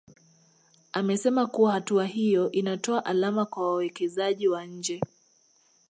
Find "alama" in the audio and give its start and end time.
3.05-3.45